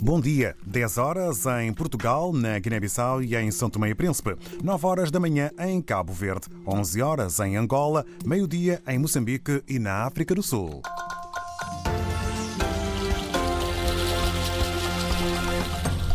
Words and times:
Bom 0.00 0.18
dia. 0.18 0.56
10 0.66 0.96
horas 0.96 1.44
em 1.44 1.70
Portugal, 1.70 2.32
na 2.32 2.58
Guiné-Bissau 2.58 3.22
e 3.22 3.36
em 3.36 3.50
São 3.50 3.68
Tomé 3.68 3.90
e 3.90 3.94
Príncipe. 3.94 4.34
9 4.64 4.86
horas 4.86 5.10
da 5.10 5.20
manhã 5.20 5.50
em 5.58 5.82
Cabo 5.82 6.10
Verde. 6.10 6.46
11 6.66 7.02
horas 7.02 7.38
em 7.40 7.54
Angola. 7.54 8.06
Meio-dia 8.24 8.82
em 8.88 8.98
Moçambique 8.98 9.62
e 9.68 9.78
na 9.78 10.06
África 10.06 10.34
do 10.34 10.42
Sul. 10.42 10.80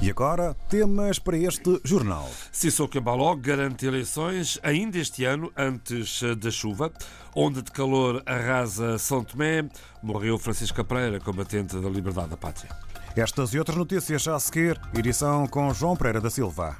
E 0.01 0.09
agora, 0.09 0.55
temas 0.67 1.19
para 1.19 1.37
este 1.37 1.79
jornal. 1.83 2.27
Sissoko 2.51 2.97
Embaló 2.97 3.35
garante 3.35 3.85
eleições 3.85 4.59
ainda 4.63 4.97
este 4.97 5.25
ano, 5.25 5.53
antes 5.55 6.23
da 6.39 6.49
chuva. 6.49 6.91
Onda 7.35 7.61
de 7.61 7.71
calor 7.71 8.23
arrasa 8.25 8.97
São 8.97 9.23
Tomé. 9.23 9.69
Morreu 10.01 10.39
Francisco 10.39 10.83
Pereira, 10.83 11.19
combatente 11.19 11.79
da 11.79 11.87
liberdade 11.87 12.29
da 12.29 12.37
pátria. 12.37 12.90
Estas 13.15 13.53
e 13.53 13.59
outras 13.59 13.77
notícias 13.77 14.21
já 14.21 14.35
a 14.35 14.39
seguir. 14.39 14.79
Edição 14.97 15.45
com 15.45 15.73
João 15.73 15.97
Pereira 15.97 16.21
da 16.21 16.29
Silva. 16.29 16.77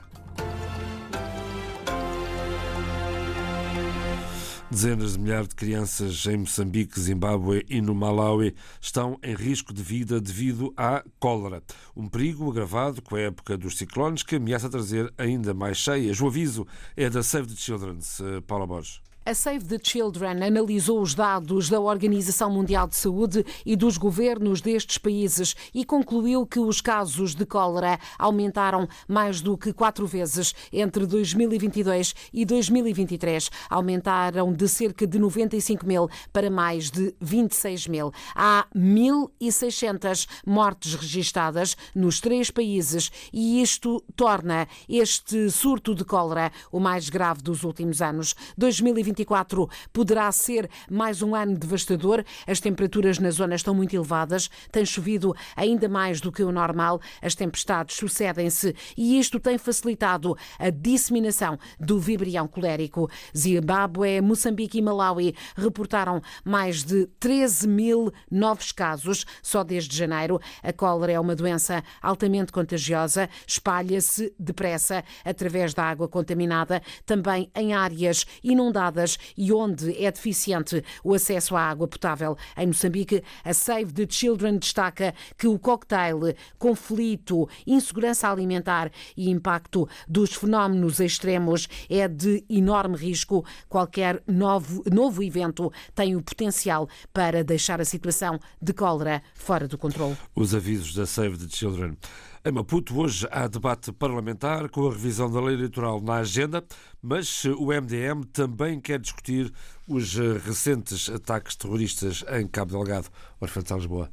Dezenas 4.70 5.14
de 5.14 5.20
milhares 5.20 5.50
de 5.50 5.56
crianças 5.56 6.26
em 6.28 6.38
Moçambique, 6.38 6.98
Zimbábue 6.98 7.66
e 7.70 7.82
no 7.82 7.94
Malawi 7.94 8.56
estão 8.80 9.20
em 9.22 9.36
risco 9.36 9.74
de 9.74 9.84
vida 9.84 10.22
devido 10.22 10.74
à 10.78 11.04
cólera. 11.20 11.62
Um 11.94 12.08
perigo 12.08 12.50
agravado 12.50 13.02
com 13.02 13.18
a 13.18 13.20
época 13.20 13.58
dos 13.58 13.78
ciclones 13.78 14.24
que 14.24 14.38
ameaça 14.38 14.70
trazer 14.70 15.14
ainda 15.18 15.54
mais 15.54 15.76
cheias. 15.76 16.22
O 16.22 16.28
aviso 16.28 16.66
é 16.96 17.10
da 17.10 17.22
Save 17.22 17.48
the 17.48 17.56
Children, 17.58 18.00
Paula 18.48 18.66
Borges. 18.66 19.02
A 19.24 19.36
Save 19.36 19.66
the 19.66 19.78
Children 19.80 20.44
analisou 20.44 21.00
os 21.00 21.14
dados 21.14 21.70
da 21.70 21.80
Organização 21.80 22.50
Mundial 22.50 22.88
de 22.88 22.96
Saúde 22.96 23.46
e 23.64 23.76
dos 23.76 23.96
governos 23.96 24.62
destes 24.62 24.98
países 24.98 25.56
e 25.76 25.86
concluiu 25.86 26.44
que 26.44 26.58
os 26.58 26.82
casos 26.82 27.36
de 27.36 27.46
cólera 27.46 28.00
aumentaram 28.18 28.88
mais 29.08 29.40
do 29.40 29.56
que 29.56 29.72
quatro 29.74 30.08
vezes 30.08 30.56
entre 30.74 31.06
2022 31.06 32.16
e 32.34 32.44
2023. 32.44 33.52
Aumentaram 33.70 34.52
de 34.52 34.68
cerca 34.68 35.06
de 35.06 35.20
95 35.20 35.86
mil 35.86 36.10
para 36.34 36.50
mais 36.50 36.90
de 36.90 37.14
26 37.22 37.88
mil. 37.90 38.12
Há 38.34 38.66
1.600 38.76 40.28
mortes 40.44 40.96
registadas 40.96 41.78
nos 41.94 42.20
três 42.20 42.50
países 42.50 43.12
e 43.32 43.62
isto 43.62 44.04
torna 44.16 44.68
este 44.90 45.52
surto 45.52 45.94
de 45.94 46.04
cólera 46.04 46.52
o 46.72 46.80
mais 46.80 47.08
grave 47.08 47.44
dos 47.44 47.64
últimos 47.64 48.02
anos. 48.02 48.34
2023 48.58 49.11
2024 49.12 49.70
poderá 49.92 50.32
ser 50.32 50.70
mais 50.90 51.22
um 51.22 51.36
ano 51.36 51.58
devastador. 51.58 52.24
As 52.48 52.60
temperaturas 52.60 53.20
na 53.20 53.30
zona 53.30 53.56
estão 53.56 53.74
muito 53.74 53.96
elevadas, 53.96 54.50
tem 54.72 54.86
chovido 54.86 55.36
ainda 55.56 55.88
mais 55.88 56.22
do 56.22 56.32
que 56.32 56.44
o 56.44 56.52
normal, 56.52 57.00
as 57.22 57.36
tempestades 57.36 57.98
sucedem-se 57.98 58.76
e 58.98 59.20
isto 59.20 59.40
tem 59.40 59.58
facilitado 59.58 60.36
a 60.58 60.70
disseminação 60.70 61.58
do 61.80 62.00
vibrião 62.00 62.48
colérico. 62.48 63.10
Zimbábue, 63.38 64.22
Moçambique 64.22 64.80
e 64.80 64.82
Malawi 64.82 65.36
reportaram 65.56 66.22
mais 66.44 66.84
de 66.84 67.06
13 67.20 67.68
mil 67.68 68.12
novos 68.30 68.72
casos 68.72 69.26
só 69.44 69.64
desde 69.64 69.96
janeiro. 69.96 70.40
A 70.64 70.74
cólera 70.74 71.14
é 71.14 71.20
uma 71.20 71.36
doença 71.36 71.84
altamente 72.02 72.52
contagiosa, 72.52 73.30
espalha-se 73.46 74.34
depressa 74.40 75.04
através 75.26 75.74
da 75.74 75.84
água 75.84 76.08
contaminada, 76.08 76.82
também 77.06 77.52
em 77.56 77.74
áreas 77.74 78.26
inundadas 78.44 79.01
e 79.38 79.52
onde 79.52 79.92
é 80.04 80.12
deficiente 80.12 80.84
o 81.04 81.14
acesso 81.14 81.56
à 81.56 81.62
água 81.62 81.88
potável. 81.88 82.38
Em 82.58 82.68
Moçambique, 82.68 83.24
a 83.44 83.54
Save 83.54 83.94
the 83.94 84.06
Children 84.10 84.58
destaca 84.58 85.14
que 85.38 85.48
o 85.48 85.58
cocktail 85.58 86.22
conflito, 86.58 87.48
insegurança 87.66 88.30
alimentar 88.30 88.92
e 89.16 89.30
impacto 89.30 89.88
dos 90.08 90.34
fenómenos 90.34 91.00
extremos 91.00 91.68
é 91.90 92.08
de 92.08 92.44
enorme 92.50 92.98
risco. 92.98 93.46
Qualquer 93.68 94.22
novo, 94.28 94.84
novo 94.92 95.24
evento 95.24 95.72
tem 95.96 96.16
o 96.16 96.22
potencial 96.22 96.88
para 97.14 97.44
deixar 97.44 97.82
a 97.82 97.86
situação 97.86 98.40
de 98.62 98.74
cólera 98.74 99.22
fora 99.34 99.68
do 99.68 99.78
controle. 99.78 100.18
Os 100.36 100.54
avisos 100.54 100.94
da 100.94 101.06
Save 101.06 101.38
the 101.38 101.48
Children. 101.50 101.98
Em 102.44 102.52
Maputo, 102.52 103.00
hoje 103.00 103.28
há 103.30 103.46
debate 103.46 103.92
parlamentar 103.92 104.68
com 104.68 104.88
a 104.88 104.92
revisão 104.92 105.32
da 105.32 105.40
lei 105.40 105.54
eleitoral 105.54 106.02
na 106.02 106.16
agenda, 106.16 106.64
mas 107.00 107.46
o 107.46 107.68
MDM 107.68 108.24
também 108.34 108.82
quer 108.82 108.98
discutir 108.98 109.54
os 109.88 110.16
recentes 110.16 111.08
ataques 111.08 111.56
terroristas 111.56 112.26
em 112.32 112.48
Cabo 112.48 112.72
Delgado. 112.72 113.10
Orfante 113.40 113.72
Lisboa. 113.76 114.10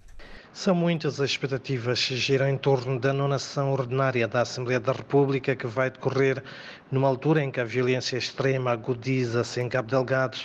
São 0.52 0.74
muitas 0.74 1.18
as 1.22 1.30
expectativas 1.30 2.04
que 2.04 2.18
giram 2.18 2.50
em 2.50 2.58
torno 2.58 3.00
da 3.00 3.14
nonação 3.14 3.72
ordinária 3.72 4.28
da 4.28 4.42
Assembleia 4.42 4.78
da 4.78 4.92
República, 4.92 5.56
que 5.56 5.66
vai 5.66 5.90
decorrer 5.90 6.44
numa 6.92 7.08
altura 7.08 7.42
em 7.42 7.50
que 7.50 7.60
a 7.60 7.64
violência 7.64 8.18
extrema 8.18 8.72
agudiza-se 8.72 9.58
em 9.58 9.70
Cabo 9.70 9.88
Delgado 9.88 10.36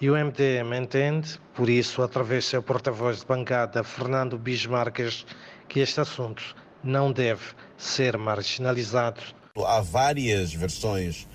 e 0.00 0.08
o 0.08 0.14
MDM 0.14 0.74
entende, 0.74 1.38
por 1.54 1.68
isso, 1.68 2.00
através 2.00 2.46
do 2.46 2.48
seu 2.48 2.62
porta-voz 2.62 3.20
de 3.20 3.26
bancada, 3.26 3.84
Fernando 3.84 4.38
Bismarques, 4.38 5.26
que 5.68 5.80
este 5.80 6.00
assunto 6.00 6.56
não 6.86 7.12
deve 7.12 7.42
ser 7.76 8.16
marginalizado. 8.16 9.20
Há 9.56 9.80
várias 9.80 10.52
versões 10.52 11.26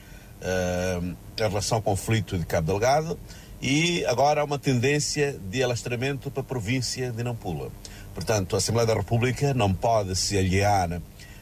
uh, 0.42 1.04
em 1.04 1.18
relação 1.38 1.78
ao 1.78 1.82
conflito 1.82 2.38
de 2.38 2.46
Cabo 2.46 2.68
Delgado 2.68 3.20
e 3.62 4.04
agora 4.06 4.42
há 4.42 4.44
uma 4.44 4.58
tendência 4.58 5.40
de 5.50 5.62
alastramento 5.62 6.32
para 6.32 6.42
a 6.42 6.46
província 6.46 7.12
de 7.12 7.24
Nampula. 7.24 7.70
Portanto, 8.14 8.56
a 8.56 8.58
Assembleia 8.58 8.88
da 8.88 8.96
República 8.96 9.54
não 9.54 9.74
pode 9.74 10.16
se 10.16 10.38
aliar 10.38 11.02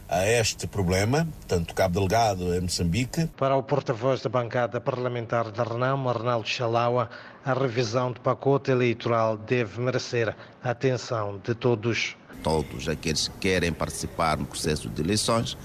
a 0.09 0.27
este 0.27 0.65
problema, 0.65 1.27
tanto 1.47 1.75
Cabo 1.75 1.99
Delgado 1.99 2.55
em 2.55 2.61
Moçambique. 2.61 3.27
Para 3.37 3.55
o 3.55 3.61
porta-voz 3.61 4.21
da 4.21 4.29
bancada 4.29 4.81
parlamentar 4.81 5.51
da 5.51 5.63
Renamo, 5.63 6.09
Arnaldo 6.09 6.47
Chalaua, 6.47 7.09
a 7.45 7.53
revisão 7.53 8.11
do 8.11 8.19
pacote 8.19 8.71
eleitoral 8.71 9.37
deve 9.37 9.79
merecer 9.79 10.35
a 10.63 10.71
atenção 10.71 11.39
de 11.43 11.53
todos 11.53 12.17
todos 12.41 12.87
aqueles 12.87 13.27
que 13.27 13.37
querem 13.37 13.73
participar 13.73 14.37
no 14.37 14.45
processo 14.45 14.89
de 14.89 15.01
eleições 15.01 15.57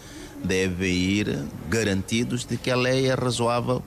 devem 0.43 0.93
ir 0.93 1.39
garantidos 1.69 2.45
de 2.45 2.57
que 2.57 2.71
a 2.71 2.77
lei 2.77 3.09
é 3.09 3.15
razoável, 3.15 3.83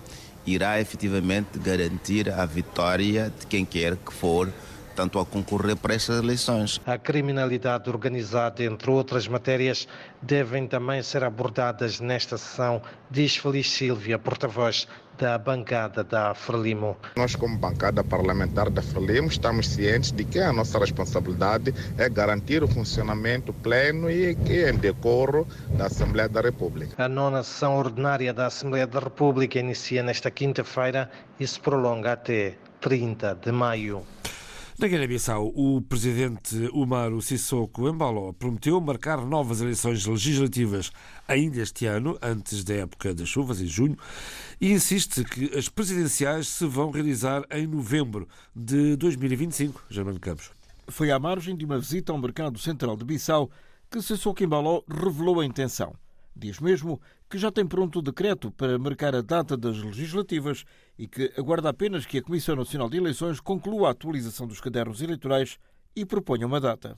irá 0.45 0.79
efetivamente 0.81 1.59
garantir 1.59 2.31
a 2.31 2.45
vitória 2.45 3.31
de 3.39 3.45
quem 3.45 3.63
quer 3.63 3.95
que 3.95 4.13
for 4.13 4.51
tanto 4.97 5.19
a 5.19 5.25
concorrer 5.25 5.75
para 5.75 5.93
estas 5.93 6.17
eleições. 6.17 6.81
A 6.83 6.97
criminalidade 6.97 7.87
organizada, 7.87 8.63
entre 8.63 8.89
outras 8.89 9.27
matérias, 9.27 9.87
devem 10.23 10.67
também 10.67 11.03
ser 11.03 11.23
abordadas 11.23 11.99
nesta 11.99 12.35
sessão, 12.35 12.81
diz 13.11 13.37
Feliz 13.37 13.69
Silvia, 13.69 14.17
porta-voz 14.17 14.87
da 15.15 15.37
bancada 15.37 16.03
da 16.03 16.33
Frelimo. 16.33 16.97
Nós, 17.15 17.35
como 17.35 17.57
bancada 17.57 18.03
parlamentar 18.03 18.71
da 18.71 18.81
Frelimo, 18.81 19.27
estamos 19.27 19.67
cientes 19.67 20.11
de 20.11 20.23
que 20.23 20.39
a 20.39 20.51
nossa 20.51 20.79
responsabilidade 20.79 21.73
é 21.97 22.09
garantir 22.09 22.63
o 22.63 22.67
funcionamento 22.67 23.53
pleno 23.53 24.09
e 24.09 24.31
em 24.31 24.77
decoro 24.77 25.47
da 25.77 25.85
Assembleia 25.85 26.27
da 26.27 26.41
República. 26.41 27.03
A 27.03 27.07
nona 27.07 27.43
sessão 27.43 27.77
ordinária 27.77 28.33
da 28.33 28.47
Assembleia 28.47 28.87
da 28.87 28.99
República 28.99 29.59
inicia 29.59 30.01
nesta 30.01 30.31
quinta-feira 30.31 31.09
e 31.39 31.45
se 31.45 31.59
prolonga 31.59 32.13
até 32.13 32.55
30 32.81 33.39
de 33.43 33.51
maio. 33.51 34.03
Na 34.79 34.87
Guiné-Bissau, 34.87 35.51
o 35.55 35.81
presidente 35.81 36.55
Umaru 36.71 37.19
Sissoko 37.19 37.89
Embaló 37.89 38.31
prometeu 38.31 38.79
marcar 38.79 39.25
novas 39.25 39.59
eleições 39.59 40.05
legislativas 40.05 40.91
ainda 41.27 41.59
este 41.59 41.87
ano, 41.87 42.15
antes 42.21 42.63
da 42.63 42.75
época 42.75 43.11
das 43.11 43.27
chuvas, 43.27 43.59
em 43.59 43.65
junho, 43.65 43.97
e 44.61 44.71
insiste 44.71 45.23
que 45.23 45.57
as 45.57 45.67
presidenciais 45.67 46.47
se 46.49 46.67
vão 46.67 46.91
realizar 46.91 47.43
em 47.49 47.65
novembro 47.65 48.27
de 48.55 48.95
2025. 48.97 49.83
Germano 49.89 50.19
Campos. 50.19 50.51
Foi 50.87 51.09
à 51.09 51.17
margem 51.17 51.57
de 51.57 51.65
uma 51.65 51.79
visita 51.79 52.11
ao 52.11 52.19
mercado 52.19 52.59
central 52.59 52.95
de 52.95 53.03
Bissau 53.03 53.49
que 53.89 53.99
Sissoko 53.99 54.43
Embaló 54.43 54.83
revelou 54.87 55.39
a 55.39 55.45
intenção. 55.45 55.95
Diz 56.39 56.59
mesmo 56.59 57.01
que 57.27 57.39
já 57.39 57.51
tem 57.51 57.65
pronto 57.65 57.97
o 57.97 58.01
decreto 58.01 58.51
para 58.51 58.77
marcar 58.77 59.15
a 59.15 59.21
data 59.21 59.57
das 59.57 59.81
legislativas 59.81 60.65
e 60.95 61.07
que 61.07 61.33
aguarda 61.35 61.69
apenas 61.69 62.05
que 62.05 62.19
a 62.19 62.21
Comissão 62.21 62.55
Nacional 62.55 62.87
de 62.87 62.97
Eleições 62.97 63.39
conclua 63.39 63.87
a 63.87 63.91
atualização 63.91 64.45
dos 64.45 64.61
cadernos 64.61 65.01
eleitorais 65.01 65.57
e 65.95 66.05
proponha 66.05 66.45
uma 66.45 66.59
data. 66.59 66.95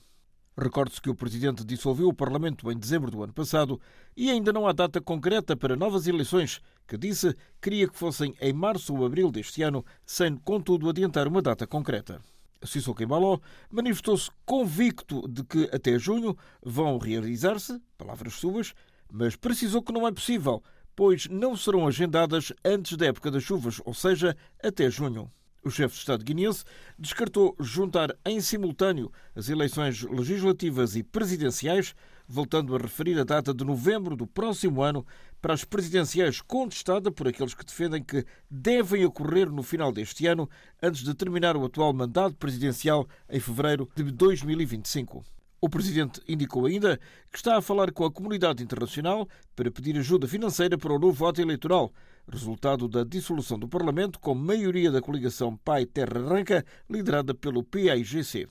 Recorde-se 0.58 1.00
que 1.00 1.08
o 1.08 1.14
Presidente 1.14 1.64
dissolveu 1.64 2.08
o 2.08 2.14
Parlamento 2.14 2.70
em 2.70 2.76
dezembro 2.76 3.10
do 3.10 3.22
ano 3.22 3.32
passado 3.32 3.80
e 4.14 4.28
ainda 4.28 4.52
não 4.52 4.68
há 4.68 4.72
data 4.72 5.00
concreta 5.00 5.56
para 5.56 5.74
novas 5.74 6.06
eleições, 6.06 6.60
que 6.86 6.98
disse 6.98 7.34
queria 7.62 7.88
que 7.88 7.96
fossem 7.96 8.34
em 8.42 8.52
março 8.52 8.94
ou 8.94 9.06
abril 9.06 9.30
deste 9.30 9.62
ano, 9.62 9.82
sem, 10.04 10.36
contudo, 10.36 10.90
adiantar 10.90 11.26
uma 11.26 11.40
data 11.40 11.66
concreta. 11.66 12.20
Sissoko 12.62 13.02
Embaló 13.02 13.38
manifestou-se 13.70 14.30
convicto 14.44 15.26
de 15.26 15.42
que 15.44 15.70
até 15.72 15.98
junho 15.98 16.36
vão 16.62 16.98
realizar-se, 16.98 17.80
palavras 17.96 18.34
suas, 18.34 18.74
mas 19.10 19.36
precisou 19.36 19.82
que 19.82 19.92
não 19.92 20.06
é 20.06 20.12
possível, 20.12 20.62
pois 20.94 21.26
não 21.28 21.56
serão 21.56 21.86
agendadas 21.86 22.52
antes 22.64 22.96
da 22.96 23.06
época 23.06 23.30
das 23.30 23.42
chuvas, 23.42 23.80
ou 23.84 23.94
seja, 23.94 24.36
até 24.62 24.90
junho. 24.90 25.30
O 25.62 25.70
chefe 25.70 25.94
de 25.94 26.00
Estado 26.00 26.24
guineense 26.24 26.64
descartou 26.98 27.54
juntar 27.60 28.16
em 28.24 28.40
simultâneo 28.40 29.12
as 29.34 29.50
eleições 29.50 30.02
legislativas 30.02 30.96
e 30.96 31.02
presidenciais, 31.02 31.94
voltando 32.26 32.74
a 32.74 32.78
referir 32.78 33.18
a 33.18 33.24
data 33.24 33.52
de 33.52 33.62
novembro 33.62 34.16
do 34.16 34.26
próximo 34.26 34.82
ano 34.82 35.04
para 35.40 35.52
as 35.52 35.64
presidenciais 35.64 36.40
contestada 36.40 37.10
por 37.10 37.28
aqueles 37.28 37.52
que 37.52 37.64
defendem 37.64 38.02
que 38.02 38.24
devem 38.50 39.04
ocorrer 39.04 39.50
no 39.50 39.62
final 39.62 39.92
deste 39.92 40.26
ano, 40.26 40.48
antes 40.82 41.02
de 41.02 41.14
terminar 41.14 41.56
o 41.56 41.64
atual 41.64 41.92
mandato 41.92 42.36
presidencial 42.36 43.06
em 43.28 43.40
fevereiro 43.40 43.86
de 43.94 44.04
2025. 44.04 45.22
O 45.62 45.68
presidente 45.68 46.22
indicou 46.26 46.64
ainda 46.64 46.98
que 47.30 47.36
está 47.36 47.58
a 47.58 47.62
falar 47.62 47.92
com 47.92 48.02
a 48.04 48.10
comunidade 48.10 48.62
internacional 48.62 49.28
para 49.54 49.70
pedir 49.70 49.94
ajuda 49.98 50.26
financeira 50.26 50.78
para 50.78 50.94
o 50.94 50.98
novo 50.98 51.12
voto 51.12 51.42
eleitoral, 51.42 51.92
resultado 52.26 52.88
da 52.88 53.04
dissolução 53.04 53.58
do 53.58 53.68
Parlamento 53.68 54.18
com 54.18 54.34
maioria 54.34 54.90
da 54.90 55.02
coligação 55.02 55.58
Pai 55.58 55.84
Terra 55.84 56.18
Arranca, 56.18 56.64
liderada 56.88 57.34
pelo 57.34 57.62
PAIGC. 57.62 58.48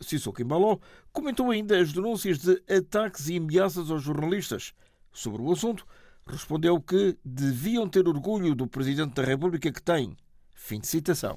Sissoko 0.00 0.42
Embaló 0.42 0.78
comentou 1.12 1.50
ainda 1.50 1.76
as 1.76 1.92
denúncias 1.92 2.38
de 2.38 2.62
ataques 2.72 3.28
e 3.28 3.36
ameaças 3.36 3.90
aos 3.90 4.04
jornalistas. 4.04 4.72
Sobre 5.12 5.42
o 5.42 5.50
assunto, 5.50 5.84
respondeu 6.24 6.80
que 6.80 7.16
deviam 7.24 7.88
ter 7.88 8.06
orgulho 8.06 8.54
do 8.54 8.68
Presidente 8.68 9.14
da 9.14 9.24
República 9.24 9.72
que 9.72 9.82
tem. 9.82 10.16
Fim 10.54 10.78
de 10.78 10.86
citação. 10.86 11.36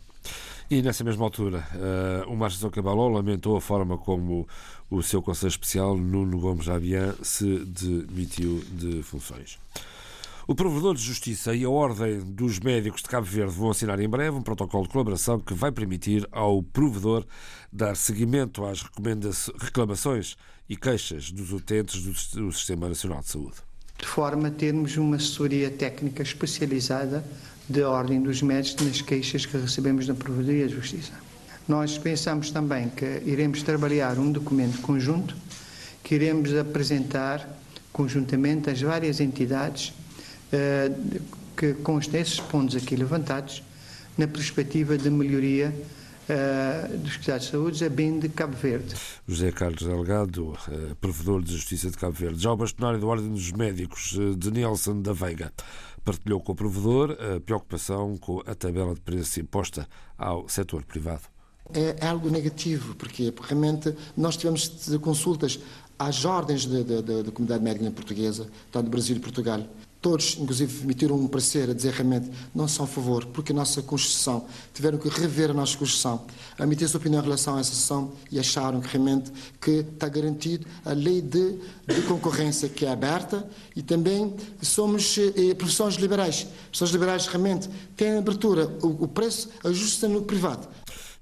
E 0.69 0.81
nessa 0.81 1.01
mesma 1.01 1.23
altura, 1.23 1.65
uh, 1.75 2.29
o 2.29 2.35
Márcio 2.35 2.69
Cabaló 2.69 3.07
lamentou 3.07 3.55
a 3.55 3.61
forma 3.61 3.97
como 3.97 4.45
o 4.89 5.01
seu 5.01 5.21
Conselho 5.21 5.47
Especial, 5.47 5.95
Nuno 5.95 6.37
Gomes 6.41 6.65
Javian, 6.65 7.15
se 7.23 7.59
demitiu 7.63 8.61
de 8.73 9.01
funções. 9.01 9.57
O 10.45 10.53
Provedor 10.53 10.93
de 10.93 11.01
Justiça 11.01 11.55
e 11.55 11.63
a 11.63 11.69
Ordem 11.69 12.19
dos 12.19 12.59
Médicos 12.59 13.01
de 13.01 13.07
Cabo 13.07 13.25
Verde 13.25 13.53
vão 13.53 13.69
assinar 13.69 13.97
em 14.01 14.09
breve 14.09 14.35
um 14.35 14.41
protocolo 14.41 14.83
de 14.83 14.89
colaboração 14.89 15.39
que 15.39 15.53
vai 15.53 15.71
permitir 15.71 16.27
ao 16.33 16.61
provedor 16.61 17.25
dar 17.71 17.95
seguimento 17.95 18.65
às 18.65 18.81
reclamações 19.57 20.35
e 20.67 20.75
queixas 20.75 21.31
dos 21.31 21.53
utentes 21.53 22.31
do 22.33 22.51
Sistema 22.51 22.89
Nacional 22.89 23.21
de 23.21 23.29
Saúde. 23.29 23.66
De 23.97 24.05
forma 24.05 24.49
a 24.49 24.51
termos 24.51 24.95
uma 24.97 25.15
assessoria 25.15 25.69
técnica 25.69 26.21
especializada 26.21 27.23
da 27.67 27.89
Ordem 27.89 28.21
dos 28.21 28.41
Médicos 28.41 28.85
nas 28.85 29.01
queixas 29.01 29.45
que 29.45 29.57
recebemos 29.57 30.07
da 30.07 30.13
Provedoria 30.13 30.67
de 30.67 30.75
Justiça. 30.75 31.13
Nós 31.67 31.97
pensamos 31.97 32.51
também 32.51 32.89
que 32.89 33.21
iremos 33.25 33.61
trabalhar 33.63 34.17
um 34.17 34.31
documento 34.31 34.79
conjunto 34.81 35.35
que 36.03 36.15
iremos 36.15 36.55
apresentar 36.55 37.45
conjuntamente 37.91 38.69
às 38.69 38.81
várias 38.81 39.19
entidades 39.19 39.93
eh, 40.53 40.91
que 41.57 41.73
constem 41.73 42.21
esses 42.21 42.39
pontos 42.39 42.75
aqui 42.75 42.95
levantados 42.95 43.63
na 44.17 44.27
perspectiva 44.27 44.97
de 44.97 45.09
melhoria 45.09 45.73
Uh, 46.29 46.97
dos 46.97 47.15
cuidados 47.15 47.45
de 47.45 47.51
saúde, 47.51 47.85
a 47.85 47.89
bem 47.89 48.19
de 48.19 48.27
Cabo 48.27 48.53
Verde. 48.57 48.95
José 49.25 49.49
Carlos 49.49 49.81
Delgado, 49.81 50.49
uh, 50.49 50.95
provedor 50.99 51.41
de 51.41 51.53
Justiça 51.53 51.89
de 51.89 51.97
Cabo 51.97 52.11
Verde. 52.11 52.43
Já 52.43 52.51
o 52.51 52.57
bastonário 52.57 52.99
da 52.99 53.07
Ordem 53.07 53.31
dos 53.31 53.49
Médicos, 53.53 54.11
uh, 54.11 54.35
de 54.35 54.51
Nelson 54.51 55.01
da 55.01 55.13
Veiga, 55.13 55.53
partilhou 56.03 56.41
com 56.41 56.51
o 56.51 56.55
provedor 56.55 57.11
a 57.11 57.39
preocupação 57.39 58.17
com 58.17 58.43
a 58.45 58.53
tabela 58.53 58.93
de 58.93 58.99
preço 58.99 59.39
imposta 59.39 59.87
ao 60.17 60.49
setor 60.49 60.83
privado. 60.83 61.23
É, 61.73 61.95
é 62.01 62.07
algo 62.07 62.29
negativo, 62.29 62.93
porque 62.95 63.33
realmente 63.43 63.95
nós 64.15 64.35
tivemos 64.35 64.97
consultas 65.01 65.59
às 65.97 66.25
ordens 66.25 66.65
da 66.65 67.31
comunidade 67.31 67.63
médica 67.63 67.89
portuguesa, 67.91 68.47
tanto 68.69 68.85
do 68.85 68.91
Brasil 68.91 69.15
e 69.15 69.19
Portugal, 69.19 69.65
Todos, 70.07 70.37
inclusive, 70.39 70.83
emitiram 70.83 71.17
um 71.17 71.27
parecer 71.27 71.69
a 71.69 71.73
dizer 71.73 71.91
realmente 71.91 72.31
não 72.55 72.65
são 72.65 72.85
a 72.85 72.87
favor, 72.87 73.25
porque 73.25 73.51
a 73.51 73.55
nossa 73.55 73.81
Constituição, 73.81 74.45
tiveram 74.73 74.97
que 74.97 75.09
rever 75.09 75.51
a 75.51 75.53
nossa 75.53 75.77
Constituição, 75.77 76.25
emitir 76.57 76.87
sua 76.87 76.97
opinião 76.97 77.19
em 77.19 77.25
relação 77.25 77.57
a 77.57 77.59
essa 77.59 77.71
sessão 77.71 78.13
e 78.31 78.39
acharam 78.39 78.79
que 78.79 78.87
realmente 78.87 79.29
que 79.59 79.71
está 79.71 80.07
garantido 80.07 80.65
a 80.85 80.93
lei 80.93 81.21
de, 81.21 81.59
de 81.85 82.01
concorrência 82.07 82.69
que 82.69 82.85
é 82.85 82.89
aberta 82.89 83.45
e 83.75 83.81
também 83.81 84.33
somos 84.61 85.17
eh, 85.17 85.53
profissões 85.55 85.95
liberais. 85.95 86.47
Profissões 86.67 86.91
liberais 86.91 87.27
realmente 87.27 87.69
têm 87.97 88.17
abertura, 88.17 88.65
o, 88.81 89.03
o 89.03 89.07
preço 89.09 89.49
ajusta 89.61 90.07
no 90.07 90.21
privado. 90.21 90.69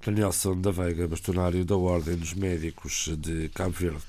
Danielson 0.04 0.60
da 0.60 0.70
Veiga, 0.70 1.08
bastonário 1.08 1.64
da 1.64 1.76
Ordem 1.76 2.14
dos 2.14 2.34
Médicos 2.34 3.10
de 3.18 3.48
Cabo 3.48 3.72
Verde. 3.72 4.04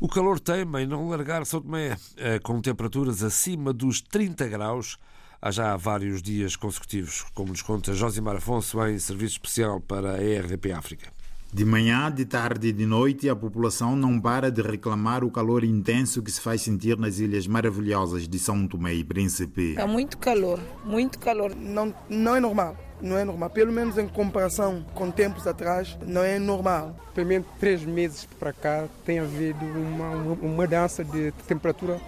O 0.00 0.06
calor 0.06 0.38
teima 0.38 0.80
em 0.80 0.86
não 0.86 1.08
largar 1.08 1.44
São 1.44 1.60
Tomé, 1.60 1.96
eh, 2.16 2.38
com 2.38 2.60
temperaturas 2.60 3.20
acima 3.24 3.72
dos 3.72 4.00
30 4.00 4.46
graus 4.46 4.96
há 5.42 5.50
já 5.50 5.76
vários 5.76 6.22
dias 6.22 6.54
consecutivos, 6.54 7.24
como 7.34 7.48
nos 7.48 7.62
conta 7.62 7.92
Josimar 7.92 8.36
Afonso 8.36 8.80
em 8.86 8.96
serviço 9.00 9.32
especial 9.32 9.80
para 9.80 10.12
a 10.12 10.22
ERDP 10.22 10.70
África. 10.70 11.12
De 11.52 11.64
manhã, 11.64 12.12
de 12.12 12.24
tarde 12.24 12.68
e 12.68 12.72
de 12.72 12.86
noite, 12.86 13.28
a 13.28 13.34
população 13.34 13.96
não 13.96 14.20
para 14.20 14.52
de 14.52 14.62
reclamar 14.62 15.24
o 15.24 15.32
calor 15.32 15.64
intenso 15.64 16.22
que 16.22 16.30
se 16.30 16.40
faz 16.40 16.62
sentir 16.62 16.96
nas 16.96 17.18
ilhas 17.18 17.48
maravilhosas 17.48 18.28
de 18.28 18.38
São 18.38 18.68
Tomé 18.68 18.94
e 18.94 19.02
Príncipe. 19.02 19.74
Há 19.76 19.86
muito 19.86 20.16
calor, 20.16 20.60
muito 20.84 21.18
calor. 21.18 21.56
Não, 21.56 21.92
não 22.08 22.36
é 22.36 22.40
normal 22.40 22.76
não 23.00 23.16
é 23.16 23.24
normal. 23.24 23.50
Pelo 23.50 23.72
menos 23.72 23.98
em 23.98 24.08
comparação 24.08 24.84
com 24.94 25.10
tempos 25.10 25.46
atrás, 25.46 25.96
não 26.06 26.22
é 26.22 26.38
normal. 26.38 26.96
Pelo 27.14 27.26
menos 27.26 27.46
três 27.58 27.84
meses 27.84 28.26
para 28.38 28.52
cá 28.52 28.88
tem 29.04 29.18
havido 29.18 29.64
uma, 29.64 30.10
uma, 30.10 30.32
uma 30.34 30.54
mudança 30.62 31.04
de 31.04 31.32
temperatura 31.46 32.00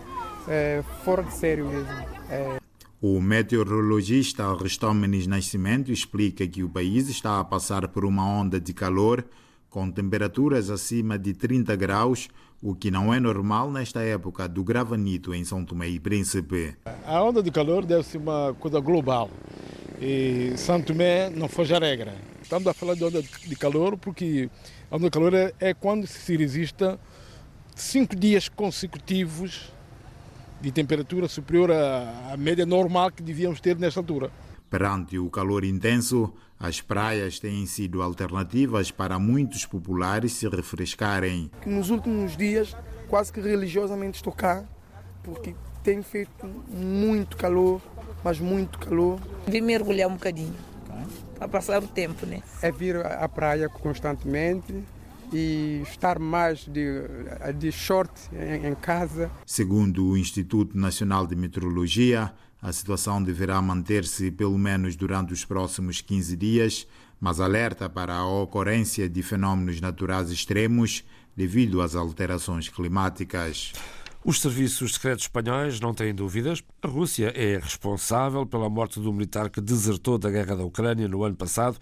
é, 0.49 0.83
fora 1.05 1.23
de 1.23 1.33
sério 1.35 1.67
mesmo. 1.67 1.93
É. 2.29 2.59
O 3.01 3.21
meteorologista 3.21 4.47
Aristómenes 4.47 5.27
Nascimento 5.27 5.91
explica 5.91 6.47
que 6.47 6.63
o 6.63 6.69
país 6.69 7.09
está 7.09 7.41
a 7.41 7.45
passar 7.45 7.89
por 7.89 8.05
uma 8.05 8.27
onda 8.27 8.61
de 8.61 8.75
calor 8.75 9.25
com 9.71 9.91
temperaturas 9.91 10.69
acima 10.69 11.19
de 11.19 11.33
30 11.33 11.77
graus, 11.77 12.29
o 12.61 12.75
que 12.75 12.91
não 12.91 13.15
é 13.15 13.21
normal 13.21 13.71
nesta 13.71 14.03
época 14.03 14.47
do 14.49 14.63
gravanito 14.63 15.33
em 15.33 15.45
São 15.45 15.65
Tomé 15.65 15.89
e 15.89 16.01
Príncipe. 16.01 16.77
A 17.07 17.23
onda 17.23 17.43
de 17.43 17.51
calor 17.51 17.87
deve 17.87 18.03
ser 18.03 18.19
uma 18.19 18.55
coisa 18.59 18.81
global. 18.81 19.31
E 20.01 20.55
Santo 20.57 20.87
Tomé 20.87 21.29
não 21.29 21.47
foge 21.47 21.75
a 21.75 21.79
regra. 21.79 22.15
Estamos 22.43 22.67
a 22.67 22.73
falar 22.73 22.95
de 22.95 23.05
onda 23.05 23.21
de 23.23 23.57
calor 23.57 23.99
porque 23.99 24.49
a 24.91 24.97
onda 24.97 25.05
de 25.05 25.11
calor 25.11 25.35
é, 25.35 25.53
é 25.61 25.75
quando 25.75 26.07
se 26.07 26.37
resista 26.39 26.99
cinco 27.77 28.17
dias 28.17 28.49
consecutivos 28.49 29.71
de 30.59 30.73
temperatura 30.73 31.29
superior 31.29 31.71
à, 31.71 32.33
à 32.33 32.37
média 32.39 32.65
normal 32.65 33.11
que 33.11 33.23
devíamos 33.23 33.61
ter 33.61 33.77
nesta 33.77 34.01
altura. 34.01 34.31
Perante 34.71 35.19
o 35.19 35.29
calor 35.29 35.65
intenso, 35.65 36.33
as 36.59 36.81
praias 36.81 37.39
têm 37.39 37.67
sido 37.67 38.01
alternativas 38.01 38.91
para 38.91 39.19
muitos 39.19 39.67
populares 39.67 40.33
se 40.33 40.49
refrescarem. 40.49 41.51
Nos 41.67 41.91
últimos 41.91 42.39
dias, 42.39 42.75
quase 43.07 43.31
que 43.31 43.41
religiosamente 43.41 44.17
estou 44.17 44.33
cá, 44.33 44.65
porque 45.23 45.55
tem 45.83 46.03
feito 46.03 46.47
muito 46.69 47.37
calor 47.37 47.81
mas 48.25 48.39
muito 48.39 48.79
calor. 48.79 49.21
Vim 49.47 49.61
mergulhar 49.61 50.09
um 50.09 50.15
bocadinho, 50.15 50.55
para 51.39 51.49
passar 51.49 51.83
o 51.83 51.89
tempo, 51.89 52.27
né? 52.27 52.43
É 52.63 52.71
vir 52.71 52.97
à 52.97 53.29
praia 53.29 53.69
constantemente 53.69 54.75
e 55.33 55.83
estar 55.85 56.19
mais 56.19 56.67
de, 56.67 57.03
de 57.57 57.73
short 57.73 58.13
em, 58.33 58.67
em 58.69 58.75
casa. 58.75 59.31
Segundo 59.47 60.07
o 60.07 60.17
Instituto 60.17 60.77
Nacional 60.77 61.27
de 61.27 61.37
Meteorologia, 61.37 62.33
a 62.61 62.73
situação 62.73 63.23
deverá 63.23 63.61
manter-se 63.63 64.31
pelo 64.31 64.59
menos 64.59 64.97
durante 64.97 65.33
os 65.33 65.45
próximos 65.45 66.01
15 66.01 66.37
dias, 66.37 66.87
mas 67.19 67.41
alerta 67.41 67.89
para 67.89 68.15
a 68.15 68.27
ocorrência 68.27 69.09
de 69.09 69.23
fenômenos 69.23 69.81
naturais 69.81 70.31
extremos 70.31 71.05
devido 71.37 71.81
às 71.81 71.95
alterações 71.95 72.69
climáticas. 72.69 73.73
Os 74.23 74.39
serviços 74.39 74.95
secretos 74.95 75.25
espanhóis 75.25 75.81
não 75.81 75.95
têm 75.95 76.15
dúvidas. 76.15 76.63
A 76.83 76.89
Rússia 76.89 77.33
é 77.35 77.57
responsável 77.57 78.45
pela 78.45 78.69
morte 78.69 79.01
do 79.01 79.11
militar 79.15 79.49
que 79.49 79.63
desertou 79.63 80.19
da 80.19 80.31
guerra 80.31 80.57
da 80.57 80.63
Ucrânia 80.63 81.09
no 81.09 81.25
ano 81.25 81.35
passado 81.35 81.79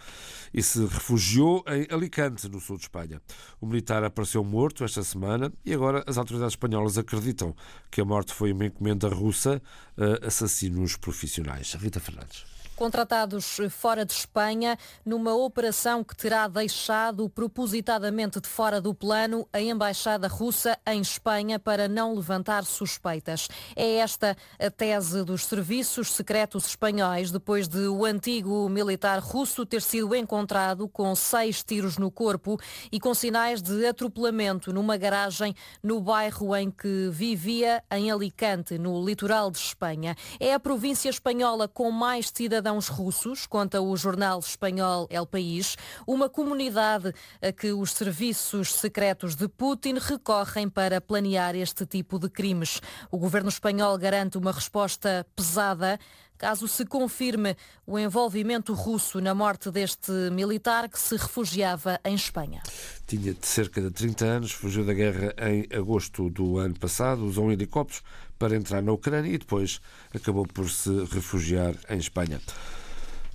e 0.54 0.62
se 0.62 0.78
refugiou 0.87 1.64
em 1.66 1.92
Alicante, 1.92 2.49
no 2.49 2.61
sul 2.61 2.76
de 2.76 2.85
Espanha. 2.85 3.21
O 3.61 3.66
militar 3.66 4.04
apareceu 4.04 4.45
morto 4.45 4.85
esta 4.85 5.02
semana 5.02 5.52
e 5.64 5.75
agora 5.75 6.04
as 6.07 6.16
autoridades 6.16 6.52
espanholas 6.52 6.97
acreditam 6.97 7.57
que 7.90 8.00
a 8.00 8.04
morte 8.04 8.33
foi 8.33 8.52
uma 8.52 8.66
encomenda 8.66 9.09
russa 9.09 9.61
a 9.97 10.28
assassinos 10.28 10.97
profissionais. 10.97 11.75
Rita 11.75 11.99
Fernandes 11.99 12.58
contratados 12.78 13.58
fora 13.70 14.04
de 14.04 14.12
Espanha, 14.12 14.78
numa 15.04 15.35
operação 15.35 16.04
que 16.04 16.16
terá 16.16 16.47
deixado 16.47 17.28
propositadamente 17.28 18.40
de 18.40 18.49
fora 18.49 18.80
do 18.80 18.94
plano 18.94 19.49
a 19.52 19.61
embaixada 19.61 20.28
russa 20.28 20.78
em 20.87 21.00
Espanha 21.00 21.58
para 21.58 21.88
não 21.88 22.14
levantar 22.14 22.64
suspeitas. 22.64 23.49
É 23.75 23.97
esta 23.97 24.37
a 24.61 24.70
tese 24.70 25.25
dos 25.25 25.44
serviços 25.47 26.12
secretos 26.12 26.68
espanhóis, 26.68 27.32
depois 27.32 27.66
de 27.66 27.88
o 27.88 28.04
antigo 28.04 28.68
militar 28.68 29.18
russo 29.18 29.66
ter 29.66 29.82
sido 29.82 30.14
encontrado 30.14 30.87
com 30.87 31.12
seis 31.16 31.64
tiros 31.64 31.99
no 31.99 32.12
corpo 32.12 32.61
e 32.92 33.00
com 33.00 33.12
sinais 33.12 33.61
de 33.61 33.87
atropelamento 33.87 34.73
numa 34.73 34.97
garagem 34.97 35.52
no 35.82 36.00
bairro 36.00 36.54
em 36.54 36.70
que 36.70 37.08
vivia 37.11 37.82
em 37.90 38.08
Alicante, 38.08 38.78
no 38.78 39.04
litoral 39.04 39.50
de 39.50 39.58
Espanha. 39.58 40.14
É 40.38 40.54
a 40.54 40.61
província 40.61 41.11
espanhola 41.11 41.66
com 41.66 41.90
mais 41.90 42.30
cidadãos 42.32 42.67
cidadãos 42.68 42.88
russos, 42.88 43.46
conta 43.46 43.80
o 43.80 43.96
jornal 43.96 44.40
espanhol 44.40 45.06
El 45.08 45.25
País, 45.25 45.75
uma 46.06 46.28
comunidade 46.28 47.14
a 47.40 47.50
que 47.50 47.72
os 47.72 47.92
serviços 47.92 48.75
secretos 48.75 49.34
de 49.34 49.48
Putin 49.48 49.94
recorrem 49.98 50.68
para 50.68 51.00
planear 51.00 51.56
este 51.56 51.87
tipo 51.87 52.18
de 52.18 52.28
crimes. 52.28 52.82
O 53.10 53.16
governo 53.16 53.48
espanhol 53.48 53.96
garante 53.96 54.37
uma 54.37 54.52
resposta 54.52 55.26
pesada 55.34 55.98
caso 56.38 56.68
se 56.68 56.87
confirme 56.87 57.57
o 57.85 57.99
envolvimento 57.99 58.73
russo 58.73 59.21
na 59.21 59.35
morte 59.35 59.71
deste 59.71 60.12
militar 60.30 60.88
que 60.88 60.99
se 60.99 61.16
refugiava 61.16 62.00
em 62.04 62.14
Espanha. 62.14 62.62
Tinha 63.07 63.35
de 63.35 63.47
cerca 63.47 63.83
de 63.83 63.90
30 63.90 64.25
anos, 64.25 64.52
fugiu 64.52 64.85
da 64.85 64.95
guerra 64.95 65.35
em 65.38 65.66
agosto 65.76 66.30
do 66.30 66.59
ano 66.59 66.78
passado, 66.78 67.25
usou 67.25 67.47
um 67.47 67.52
helicóptero 67.52 68.02
para 68.38 68.57
entrar 68.57 68.80
na 68.80 68.92
Ucrânia 68.92 69.30
e 69.30 69.38
depois 69.38 69.80
acabou 70.14 70.47
por 70.47 70.71
se 70.71 70.90
refugiar 71.07 71.75
em 71.90 71.99
Espanha. 71.99 72.40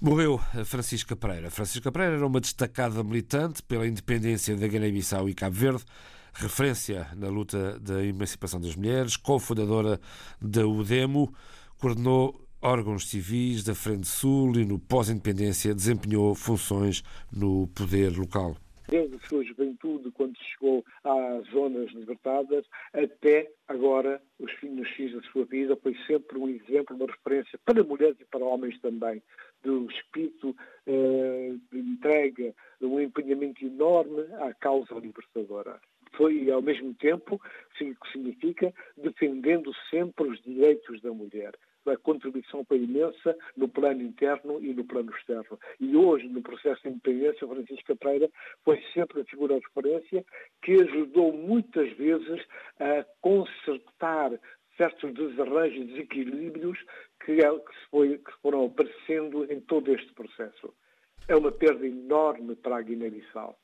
Morreu 0.02 0.40
Francisca 0.66 1.16
Pereira. 1.16 1.50
Francisca 1.50 1.92
Pereira 1.92 2.16
era 2.16 2.28
uma 2.28 2.40
destacada 2.40 3.04
militante 3.04 3.62
pela 3.64 3.88
independência 3.88 4.56
da 4.56 4.68
Guiné-Bissau 4.68 5.30
e 5.30 5.34
Cabo 5.34 5.56
Verde, 5.56 5.84
referência 6.34 7.08
na 7.16 7.28
luta 7.28 7.80
da 7.80 8.04
emancipação 8.04 8.60
das 8.60 8.76
mulheres, 8.76 9.16
cofundadora 9.16 10.00
da 10.42 10.66
UDEMO, 10.66 11.34
coordenou 11.78 12.44
órgãos 12.64 13.10
civis 13.10 13.62
da 13.64 13.76
Frente 13.76 14.08
Sul 14.08 14.56
e 14.56 14.66
no 14.66 14.80
pós-independência 14.80 15.76
desempenhou 15.76 16.34
funções 16.34 17.04
no 17.32 17.68
poder 17.68 18.18
local. 18.18 18.56
Desde 18.88 19.16
a 19.16 19.28
sua 19.28 19.44
juventude, 19.44 20.12
quando 20.12 20.38
chegou 20.38 20.84
às 21.04 21.46
zonas 21.52 21.92
libertadas, 21.92 22.66
até 22.94 23.52
agora, 23.68 24.22
os 24.40 24.52
fins 24.54 24.88
fins 24.96 25.14
da 25.14 25.22
sua 25.32 25.46
vida, 25.46 25.76
foi 25.82 25.96
sempre 26.08 26.38
um 26.38 26.48
exemplo, 26.48 26.96
uma 26.96 27.08
referência 27.08 27.60
para 27.66 27.84
mulheres 27.84 28.18
e 28.20 28.26
para 28.26 28.46
homens 28.46 28.80
também, 28.82 29.22
do 29.62 29.90
espírito 29.92 30.56
eh, 30.88 31.54
de 31.72 31.80
entrega, 31.80 32.54
de 32.80 32.86
um 32.86 33.00
empenhamento 33.00 33.66
enorme 33.66 34.22
à 34.40 34.54
causa 34.54 34.96
libertadora 34.96 35.80
foi, 36.16 36.50
ao 36.52 36.62
mesmo 36.62 36.94
tempo, 36.94 37.42
que 37.76 37.96
significa 38.12 38.72
defendendo 38.96 39.74
sempre 39.90 40.28
os 40.28 40.40
direitos 40.44 41.02
da 41.02 41.12
mulher 41.12 41.54
a 41.86 41.98
contribuição 41.98 42.64
foi 42.66 42.78
imensa 42.78 43.36
no 43.56 43.68
plano 43.68 44.02
interno 44.02 44.60
e 44.64 44.74
no 44.74 44.84
plano 44.84 45.12
externo. 45.12 45.60
E 45.80 45.96
hoje, 45.96 46.28
no 46.28 46.42
processo 46.42 46.82
de 46.84 46.90
independência, 46.90 47.48
Francisca 47.48 47.96
Pereira 47.96 48.30
foi 48.64 48.82
sempre 48.94 49.22
a 49.22 49.26
figura 49.26 49.60
de 49.60 49.66
referência 49.66 50.26
que 50.62 50.74
ajudou 50.74 51.34
muitas 51.34 51.92
vezes 51.94 52.42
a 52.80 53.06
consertar 53.22 54.40
certos 54.78 55.14
desarranjos 55.14 55.78
e 55.78 55.86
desequilíbrios 55.86 56.80
que, 57.24 57.34
é 57.34 57.60
que, 57.60 57.90
foi, 57.90 58.18
que 58.18 58.32
foram 58.42 58.66
aparecendo 58.66 59.52
em 59.52 59.60
todo 59.62 59.94
este 59.94 60.12
processo. 60.14 60.74
É 61.28 61.36
uma 61.36 61.52
perda 61.52 61.86
enorme 61.86 62.56
para 62.56 62.78
a 62.78 62.82
Guiné-Bissau. 62.82 63.58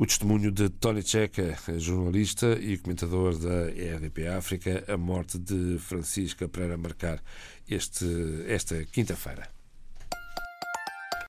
O 0.00 0.06
testemunho 0.06 0.50
de 0.50 0.70
Tony 0.70 1.02
Checa, 1.02 1.54
jornalista 1.76 2.58
e 2.58 2.78
comentador 2.78 3.36
da 3.36 3.66
RDP 3.66 4.28
África, 4.28 4.82
a 4.88 4.96
morte 4.96 5.38
de 5.38 5.78
Francisca 5.78 6.48
Pereira 6.48 6.78
marcar 6.78 7.22
este, 7.68 8.06
esta 8.48 8.82
quinta-feira. 8.86 9.59